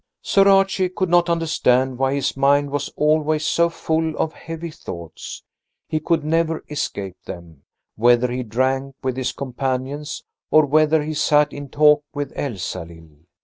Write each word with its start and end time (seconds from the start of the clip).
III 0.01 0.21
Sir 0.23 0.47
Archie 0.47 0.89
could 0.89 1.09
not 1.09 1.29
understand 1.29 1.99
why 1.99 2.15
his 2.15 2.35
mind 2.35 2.71
was 2.71 2.89
always 2.95 3.45
so 3.45 3.69
full 3.69 4.17
of 4.17 4.33
heavy 4.33 4.71
thoughts. 4.71 5.43
He 5.87 5.99
could 5.99 6.23
never 6.23 6.63
escape 6.71 7.17
them, 7.27 7.65
whether 7.97 8.31
he 8.31 8.41
drank 8.41 8.95
with 9.03 9.15
his 9.15 9.31
companions, 9.31 10.23
or 10.49 10.65
whether 10.65 11.03
he 11.03 11.13
sat 11.13 11.53
in 11.53 11.69
talk 11.69 12.03
with 12.15 12.33
Elsalill. 12.35 13.09